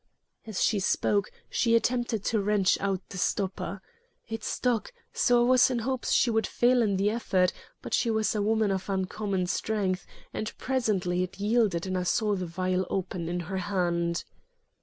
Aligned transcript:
As 0.47 0.63
she 0.63 0.79
spoke, 0.79 1.31
she 1.47 1.75
attempted 1.75 2.23
to 2.25 2.41
wrench 2.41 2.75
out 2.81 3.07
the 3.09 3.19
stopper. 3.19 3.83
It 4.27 4.43
stuck, 4.43 4.91
so 5.13 5.45
I 5.45 5.47
was 5.51 5.69
in 5.69 5.77
hopes 5.77 6.11
she 6.11 6.31
would 6.31 6.47
fail 6.47 6.81
in 6.81 6.97
the 6.97 7.11
effort, 7.11 7.53
but 7.83 7.93
she 7.93 8.09
was 8.09 8.33
a 8.33 8.41
woman 8.41 8.71
of 8.71 8.89
uncommon 8.89 9.45
strength 9.45 10.07
and 10.33 10.57
presently 10.57 11.21
it 11.21 11.39
yielded 11.39 11.85
and 11.85 11.95
I 11.95 12.01
saw 12.01 12.33
the 12.33 12.47
vial 12.47 12.87
open 12.89 13.29
in 13.29 13.41
her 13.41 13.57
hand. 13.57 14.23